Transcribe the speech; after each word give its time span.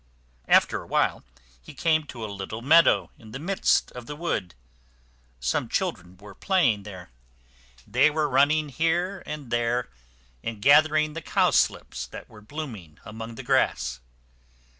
After 0.47 0.81
a 0.81 0.87
while 0.87 1.23
he 1.61 1.75
came 1.75 2.05
to 2.05 2.25
a 2.25 2.25
little 2.35 2.63
meadow 2.63 3.11
in 3.19 3.33
the 3.33 3.37
midst 3.39 3.91
of 3.91 4.07
the 4.07 4.15
wood. 4.15 4.55
Some 5.39 5.69
children 5.69 6.17
were 6.17 6.33
playing 6.33 6.81
there. 6.81 7.11
They 7.85 8.09
were 8.09 8.27
running 8.27 8.69
here 8.69 9.21
and 9.27 9.51
there, 9.51 9.89
and 10.43 10.59
gathering 10.59 11.13
the 11.13 11.21
cow 11.21 11.51
slips 11.51 12.07
that 12.07 12.27
were 12.27 12.41
blooming 12.41 12.97
among 13.05 13.35
the 13.35 13.43
grass. 13.43 13.99